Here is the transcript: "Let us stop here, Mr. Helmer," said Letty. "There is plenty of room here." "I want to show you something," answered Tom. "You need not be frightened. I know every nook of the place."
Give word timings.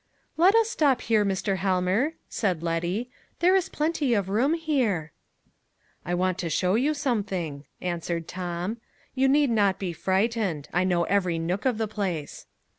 "Let 0.35 0.55
us 0.55 0.67
stop 0.67 1.01
here, 1.01 1.23
Mr. 1.23 1.57
Helmer," 1.57 2.13
said 2.27 2.63
Letty. 2.63 3.11
"There 3.37 3.55
is 3.55 3.69
plenty 3.69 4.15
of 4.15 4.29
room 4.29 4.55
here." 4.55 5.11
"I 6.03 6.15
want 6.15 6.39
to 6.39 6.49
show 6.49 6.73
you 6.73 6.95
something," 6.95 7.65
answered 7.81 8.27
Tom. 8.27 8.77
"You 9.13 9.27
need 9.27 9.51
not 9.51 9.77
be 9.77 9.93
frightened. 9.93 10.69
I 10.73 10.85
know 10.85 11.03
every 11.03 11.37
nook 11.37 11.65
of 11.67 11.77
the 11.77 11.87
place." 11.87 12.47